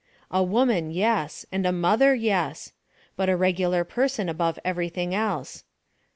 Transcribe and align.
A 0.31 0.41
woman, 0.41 0.89
yes, 0.89 1.45
and 1.51 1.63
a 1.63 1.71
mother, 1.71 2.15
yes! 2.15 2.73
But 3.15 3.29
a 3.29 3.37
regular 3.37 3.83
person 3.83 4.29
above 4.29 4.57
everything 4.65 5.13
else. 5.13 5.63